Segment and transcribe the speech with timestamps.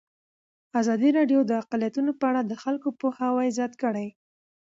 [0.79, 4.07] ازادي راډیو د اقلیتونه په اړه د خلکو پوهاوی زیات کړی.